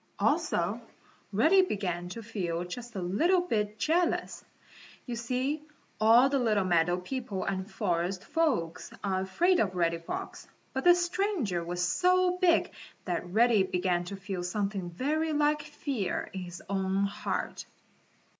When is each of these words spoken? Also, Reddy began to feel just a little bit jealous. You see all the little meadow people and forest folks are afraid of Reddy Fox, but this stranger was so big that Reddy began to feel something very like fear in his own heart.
Also, 0.17 0.81
Reddy 1.31 1.61
began 1.61 2.09
to 2.09 2.23
feel 2.23 2.63
just 2.63 2.95
a 2.95 3.01
little 3.03 3.41
bit 3.41 3.77
jealous. 3.77 4.43
You 5.05 5.15
see 5.15 5.61
all 5.99 6.27
the 6.27 6.39
little 6.39 6.63
meadow 6.65 6.97
people 6.97 7.43
and 7.43 7.69
forest 7.69 8.23
folks 8.23 8.91
are 9.03 9.21
afraid 9.21 9.59
of 9.59 9.75
Reddy 9.75 9.99
Fox, 9.99 10.47
but 10.73 10.85
this 10.85 11.05
stranger 11.05 11.63
was 11.63 11.87
so 11.87 12.39
big 12.39 12.71
that 13.05 13.27
Reddy 13.29 13.61
began 13.61 14.03
to 14.05 14.15
feel 14.15 14.41
something 14.41 14.89
very 14.89 15.33
like 15.33 15.61
fear 15.61 16.31
in 16.33 16.39
his 16.41 16.63
own 16.67 17.03
heart. 17.03 17.67